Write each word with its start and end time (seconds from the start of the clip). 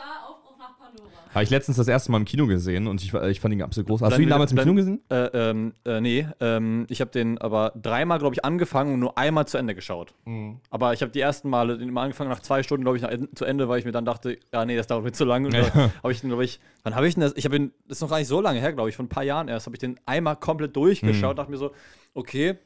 Avatar, 0.00 0.28
Aufbruch 0.30 0.58
nach 0.58 0.78
Pandora. 0.78 1.08
Habe 1.32 1.44
ich 1.44 1.50
letztens 1.50 1.76
das 1.76 1.86
erste 1.88 2.10
Mal 2.10 2.18
im 2.18 2.24
Kino 2.24 2.46
gesehen 2.46 2.86
und 2.86 3.02
ich, 3.02 3.12
ich 3.14 3.40
fand 3.40 3.54
ihn 3.54 3.62
absolut 3.62 3.88
groß. 3.88 4.02
Hast 4.02 4.12
Dann 4.12 4.18
du 4.18 4.22
ihn 4.24 4.28
damals 4.30 4.50
im 4.50 4.56
dann- 4.56 4.64
Kino 4.66 4.74
gesehen? 4.76 5.00
Äh, 5.10 5.26
ähm, 5.32 5.74
äh, 5.84 6.00
nee, 6.00 6.26
ähm, 6.40 6.86
ich 6.88 7.00
habe 7.00 7.10
den 7.10 7.38
aber 7.38 7.72
dreimal, 7.80 8.18
glaube 8.18 8.34
ich, 8.34 8.44
angefangen 8.44 8.94
und 8.94 9.00
nur 9.00 9.16
einmal 9.18 9.46
zu 9.46 9.58
Ende 9.58 9.74
geschaut. 9.74 10.14
Mhm. 10.24 10.60
Aber 10.70 10.92
ich 10.92 11.02
habe 11.02 11.12
die 11.12 11.20
ersten 11.20 11.48
Male 11.50 11.78
den 11.78 11.88
immer 11.88 12.00
angefangen, 12.02 12.30
nach 12.30 12.40
zwei 12.40 12.62
Stunden, 12.62 12.84
glaube 12.84 12.96
ich, 12.96 13.02
nach, 13.02 13.10
zu 13.34 13.44
Ende, 13.44 13.68
weil 13.68 13.78
ich 13.78 13.84
mir 13.84 13.92
dann 13.92 14.04
dachte, 14.04 14.38
ja, 14.52 14.64
nee, 14.64 14.76
das 14.76 14.86
dauert 14.86 15.04
mir 15.04 15.12
zu 15.12 15.24
lange. 15.24 15.46
Und 15.48 15.54
Ja. 15.54 15.62
dann 15.70 15.92
habe 16.02 16.12
ich 16.12 16.20
den, 16.20 16.30
glaube 16.30 16.44
ich, 16.44 16.60
wann 16.82 16.94
habe 16.94 17.06
ich 17.06 17.14
denn 17.14 17.22
das? 17.22 17.34
Ich 17.36 17.44
habe 17.44 17.56
ihn, 17.56 17.72
das 17.86 17.98
ist 17.98 18.02
noch 18.02 18.10
gar 18.10 18.18
nicht 18.18 18.28
so 18.28 18.40
lange 18.40 18.58
her, 18.60 18.72
glaube 18.72 18.88
ich, 18.88 18.96
von 18.96 19.06
ein 19.06 19.10
paar 19.10 19.24
Jahren 19.24 19.48
erst, 19.48 19.66
habe 19.66 19.76
ich 19.76 19.80
den 19.80 19.98
einmal 20.06 20.36
komplett 20.36 20.74
durchgeschaut, 20.76 21.34
Mhm. 21.34 21.36
dachte 21.36 21.50
mir 21.50 21.58
so, 21.58 21.72
okay, 22.14 22.56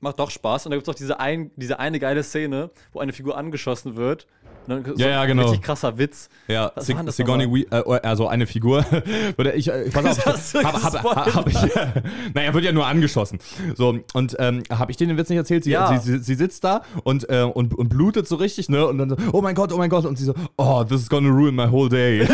macht 0.00 0.18
doch 0.18 0.30
Spaß. 0.30 0.64
Und 0.64 0.70
da 0.70 0.76
gibt 0.76 0.88
es 0.88 0.94
auch 0.94 0.96
diese, 0.98 1.20
ein, 1.20 1.50
diese 1.56 1.78
eine 1.78 1.98
geile 2.00 2.22
Szene, 2.22 2.70
wo 2.92 3.00
eine 3.00 3.12
Figur 3.12 3.36
angeschossen 3.36 3.96
wird. 3.96 4.26
Dann 4.66 4.84
so 4.84 4.94
Ja, 4.96 5.08
ja, 5.08 5.20
ein 5.22 5.28
genau. 5.28 5.44
Richtig 5.44 5.62
krasser 5.62 5.98
Witz. 5.98 6.28
Ja, 6.48 6.72
Was 6.74 6.86
Sig 6.86 6.96
das 7.04 7.16
Sigourney 7.16 7.66
äh, 7.70 7.80
also 8.02 8.28
eine 8.28 8.46
Figur. 8.46 8.84
Oder 9.38 9.54
ich, 9.54 9.68
äh, 9.68 9.90
pass 9.92 10.18
auf, 10.26 10.52
du 10.52 10.58
ich, 10.60 10.64
hab, 10.64 10.82
hab, 10.82 11.34
hab, 11.34 11.48
ich, 11.48 11.54
naja, 12.34 12.54
wird 12.54 12.64
ja 12.64 12.72
nur 12.72 12.86
angeschossen. 12.86 13.38
So, 13.74 13.98
und 14.14 14.36
ähm, 14.38 14.62
habe 14.70 14.90
ich 14.90 14.96
dir 14.96 15.06
den 15.06 15.16
Witz 15.16 15.28
nicht 15.28 15.38
erzählt? 15.38 15.64
Sie, 15.64 15.70
Ja. 15.70 15.98
sie, 15.98 16.12
sie, 16.12 16.18
sie 16.18 16.34
sitzt 16.34 16.64
da 16.64 16.82
und, 17.04 17.28
äh, 17.28 17.42
und, 17.42 17.74
und 17.74 17.88
blutet 17.88 18.26
so 18.28 18.36
richtig, 18.36 18.68
ne? 18.68 18.86
Und 18.86 18.98
dann 18.98 19.10
so, 19.10 19.16
oh 19.32 19.42
mein 19.42 19.54
Gott, 19.54 19.72
oh 19.72 19.78
mein 19.78 19.90
Gott. 19.90 20.04
Und 20.04 20.18
sie 20.18 20.24
so, 20.24 20.34
oh, 20.56 20.84
this 20.84 21.00
is 21.02 21.08
gonna 21.08 21.28
ruin 21.30 21.54
my 21.54 21.70
whole 21.70 21.88
day. 21.88 22.26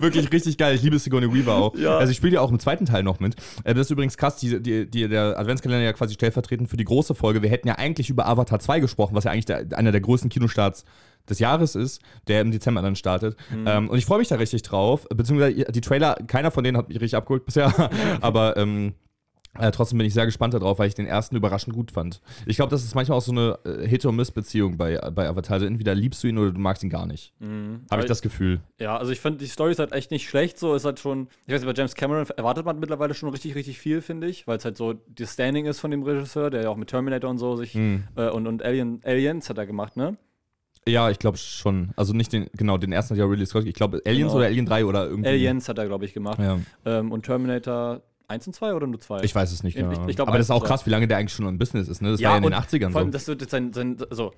Wirklich 0.00 0.30
richtig 0.32 0.58
geil. 0.58 0.74
Ich 0.74 0.82
liebe 0.82 0.98
Sigourney 0.98 1.32
Weaver 1.32 1.54
auch. 1.54 1.74
Ja. 1.74 1.98
Also 1.98 2.10
ich 2.10 2.16
spiele 2.16 2.34
ja 2.34 2.40
auch 2.40 2.50
im 2.50 2.58
zweiten 2.58 2.86
Teil 2.86 3.02
noch 3.02 3.20
mit. 3.20 3.36
Äh, 3.64 3.74
das 3.74 3.86
ist 3.86 3.90
übrigens 3.90 4.16
krass, 4.16 4.36
die, 4.36 4.60
die, 4.60 4.88
die, 4.88 5.08
der 5.08 5.38
Adventskalender 5.38 5.84
ja 5.84 5.92
quasi 5.92 6.14
stellvertretend 6.14 6.68
für 6.68 6.76
die 6.76 6.84
große 6.84 7.14
Folge. 7.14 7.42
Wir 7.42 7.50
hätten 7.50 7.68
ja 7.68 7.74
eigentlich 7.76 8.10
über 8.10 8.26
Avatar 8.26 8.60
2 8.60 8.80
gesprochen, 8.80 9.14
was 9.14 9.24
ja 9.24 9.30
eigentlich 9.32 9.46
der, 9.46 9.64
einer 9.74 9.92
der 9.92 10.00
größten 10.00 10.30
Kinostarts 10.30 10.84
des 11.28 11.38
Jahres 11.38 11.74
ist, 11.74 12.00
der 12.26 12.40
im 12.40 12.50
Dezember 12.50 12.82
dann 12.82 12.96
startet. 12.96 13.36
Ähm, 13.66 13.88
und 13.88 13.98
ich 13.98 14.06
freue 14.06 14.18
mich 14.18 14.28
da 14.28 14.36
richtig 14.36 14.62
drauf. 14.62 15.06
Beziehungsweise 15.14 15.64
die 15.64 15.80
Trailer, 15.80 16.16
keiner 16.26 16.50
von 16.50 16.64
denen 16.64 16.76
hat 16.76 16.88
mich 16.88 17.00
richtig 17.00 17.16
abgeholt 17.16 17.44
bisher. 17.44 17.72
Aber 18.20 18.56
ähm, 18.56 18.94
äh, 19.58 19.72
trotzdem 19.72 19.98
bin 19.98 20.06
ich 20.06 20.14
sehr 20.14 20.26
gespannt 20.26 20.54
darauf, 20.54 20.78
weil 20.78 20.88
ich 20.88 20.94
den 20.94 21.06
ersten 21.06 21.34
überraschend 21.34 21.74
gut 21.74 21.90
fand. 21.90 22.20
Ich 22.46 22.56
glaube, 22.56 22.70
das 22.70 22.84
ist 22.84 22.94
manchmal 22.94 23.18
auch 23.18 23.22
so 23.22 23.32
eine 23.32 23.58
äh, 23.64 23.88
Hit-or-Miss-Beziehung 23.88 24.76
bei, 24.76 24.98
bei 25.10 25.28
Avatar. 25.28 25.54
Also 25.54 25.66
entweder 25.66 25.94
liebst 25.94 26.22
du 26.22 26.28
ihn 26.28 26.38
oder 26.38 26.52
du 26.52 26.60
magst 26.60 26.84
ihn 26.84 26.90
gar 26.90 27.06
nicht. 27.06 27.32
Habe 27.90 28.02
ich 28.02 28.08
das 28.08 28.22
Gefühl. 28.22 28.60
Ja, 28.78 28.96
also 28.96 29.10
ich 29.10 29.20
finde, 29.20 29.38
die 29.38 29.46
Story 29.46 29.72
ist 29.72 29.78
halt 29.80 29.92
echt 29.92 30.10
nicht 30.10 30.28
schlecht. 30.28 30.58
So 30.58 30.74
ist 30.74 30.84
halt 30.84 31.00
schon, 31.00 31.28
ich 31.46 31.54
weiß 31.54 31.62
nicht, 31.62 31.74
bei 31.74 31.76
James 31.76 31.94
Cameron 31.94 32.26
erwartet 32.36 32.64
man 32.66 32.78
mittlerweile 32.78 33.14
schon 33.14 33.30
richtig, 33.30 33.54
richtig 33.56 33.78
viel, 33.78 34.00
finde 34.00 34.28
ich, 34.28 34.46
weil 34.46 34.58
es 34.58 34.64
halt 34.64 34.76
so 34.76 34.94
das 35.08 35.32
Standing 35.32 35.66
ist 35.66 35.80
von 35.80 35.90
dem 35.90 36.02
Regisseur, 36.02 36.50
der 36.50 36.62
ja 36.62 36.68
auch 36.68 36.76
mit 36.76 36.88
Terminator 36.90 37.28
und 37.30 37.38
so 37.38 37.56
sich 37.56 37.74
Hm. 37.74 38.04
äh, 38.16 38.28
und, 38.28 38.46
und 38.46 38.62
Alien, 38.62 39.00
Aliens 39.04 39.48
hat 39.50 39.58
er 39.58 39.66
gemacht, 39.66 39.96
ne? 39.96 40.16
Ja, 40.86 41.10
ich 41.10 41.18
glaube 41.18 41.36
schon. 41.38 41.90
Also 41.96 42.12
nicht 42.12 42.32
den, 42.32 42.46
genau, 42.54 42.78
den 42.78 42.92
ersten 42.92 43.14
hat 43.14 43.18
ja 43.18 43.24
Ridley 43.26 43.46
Scott. 43.46 43.64
Ich 43.64 43.74
glaube, 43.74 44.00
Aliens 44.06 44.28
Genau. 44.32 44.36
oder 44.38 44.46
Alien 44.46 44.66
3 44.66 44.84
oder 44.84 45.06
irgendwie. 45.06 45.28
Aliens 45.28 45.68
hat 45.68 45.78
er, 45.78 45.86
glaube 45.86 46.04
ich, 46.04 46.14
gemacht. 46.14 46.38
Ja. 46.38 46.58
Ähm, 46.86 47.12
und 47.12 47.24
Terminator 47.24 48.02
1 48.28 48.46
und 48.46 48.52
2 48.54 48.74
oder 48.74 48.86
nur 48.86 49.00
2? 49.00 49.22
Ich 49.22 49.34
weiß 49.34 49.52
es 49.52 49.62
nicht 49.62 49.76
Ich- 49.76 49.82
genau. 49.82 50.06
ich 50.08 50.16
glaub, 50.16 50.28
Aber 50.28 50.38
das 50.38 50.46
ist 50.46 50.50
auch 50.50 50.64
krass, 50.64 50.84
wie 50.86 50.90
lange 50.90 51.08
der 51.08 51.16
eigentlich 51.18 51.32
schon 51.32 51.46
im 51.46 51.58
Business 51.58 51.88
ist. 51.88 52.02
Ne? 52.02 52.12
Das 52.12 52.22
war 52.22 52.30
ja 52.32 52.36
in 52.36 52.42
den 52.42 52.52
und 52.52 52.58
80ern 52.58 52.90
Vor 52.92 53.00
allem, 53.00 53.08
so. 53.08 53.12
das 53.12 53.26
wird 53.28 53.40
jetzt 53.42 53.50
sein, 53.50 53.72
sein 53.72 53.96
also, 54.10 54.32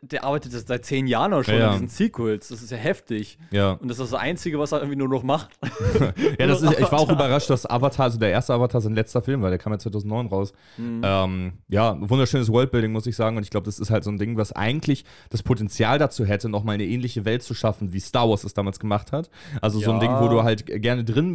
der, 0.00 0.24
arbeitet 0.24 0.52
seit 0.52 0.84
zehn 0.84 1.06
Jahren 1.06 1.32
oder 1.34 1.44
schon 1.44 1.54
Ja, 1.54 1.60
ja. 1.60 1.66
an 1.68 1.72
diesen 1.74 1.88
Sequels. 1.88 2.48
Das 2.48 2.62
ist 2.62 2.70
ja 2.70 2.76
heftig. 2.78 3.38
Ja. 3.50 3.72
Und 3.72 3.88
das 3.88 3.98
ist 3.98 4.12
das 4.12 4.18
Einzige, 4.20 4.58
was 4.58 4.72
er 4.72 4.78
irgendwie 4.78 4.96
nur 4.96 5.08
noch 5.08 5.22
macht. 5.22 5.50
Ja, 6.38 6.46
das 6.46 6.62
ist, 6.62 6.72
ich 6.78 6.90
war 6.92 7.00
auch 7.00 7.10
überrascht, 7.10 7.50
dass 7.50 7.66
Avatar, 7.68 8.04
also 8.04 8.18
der 8.18 8.30
erste 8.30 8.54
Avatar, 8.54 8.80
sein 8.80 8.94
letzter 8.94 9.20
Film 9.22 9.42
war. 9.42 9.50
Der 9.50 9.58
kam 9.58 9.72
ja 9.72 9.78
2009 9.78 10.26
raus. 10.28 10.52
Mhm. 10.78 11.02
Ähm, 11.04 11.52
ja, 11.68 11.96
wunderschönes 12.00 12.50
Worldbuilding, 12.50 12.92
muss 12.92 13.06
ich 13.06 13.16
sagen. 13.16 13.36
Und 13.36 13.42
ich 13.42 13.50
glaube, 13.50 13.66
das 13.66 13.78
ist 13.78 13.90
halt 13.90 14.04
so 14.04 14.10
ein 14.10 14.18
Ding, 14.18 14.36
was 14.36 14.52
eigentlich 14.52 15.04
das 15.30 15.42
Potenzial 15.42 15.98
dazu 15.98 16.24
hätte, 16.24 16.48
nochmal 16.48 16.74
eine 16.74 16.84
ähnliche 16.84 17.24
Welt 17.24 17.42
zu 17.42 17.54
schaffen, 17.54 17.92
wie 17.92 18.00
Star 18.00 18.28
Wars 18.28 18.44
es 18.44 18.54
damals 18.54 18.78
gemacht 18.78 19.12
hat. 19.12 19.28
Also 19.60 19.80
so 19.80 19.90
ein 19.92 20.00
Ja. 20.00 20.00
Ding, 20.00 20.12
wo 20.20 20.28
du 20.28 20.42
halt 20.42 20.66
gerne 20.66 21.04
drin 21.04 21.34